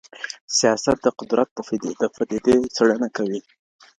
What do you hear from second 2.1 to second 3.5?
پدیدې څېړنه کوي.